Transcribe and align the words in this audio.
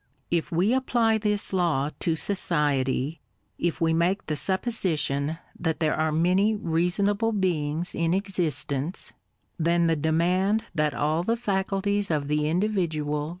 If 0.31 0.51
we 0.51 0.73
apply 0.73 1.19
this 1.19 1.53
law 1.53 1.89
to 1.99 2.15
society,— 2.15 3.21
if 3.69 3.79
we 3.79 3.93
make 3.93 4.25
the 4.25 4.33
suppo 4.33 4.71
sition 4.71 5.37
that 5.59 5.79
there 5.79 5.93
are 5.93 6.11
many 6.11 6.55
reasonable 6.55 7.31
beings 7.31 7.93
in 7.93 8.11
existence,— 8.15 9.13
then 9.67 9.85
the 9.85 9.95
demand 9.95 10.63
that 10.73 10.95
all 10.95 11.21
the 11.21 11.35
faculties 11.35 12.09
of 12.09 12.29
the 12.29 12.49
individual 12.49 13.19
40 13.19 13.19
PUBH 13.19 13.27
in. 13.27 13.29